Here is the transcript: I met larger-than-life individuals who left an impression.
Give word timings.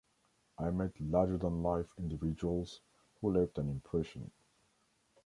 I 0.57 0.71
met 0.71 0.99
larger-than-life 0.99 1.93
individuals 1.99 2.81
who 3.21 3.33
left 3.37 3.59
an 3.59 3.69
impression. 3.69 4.31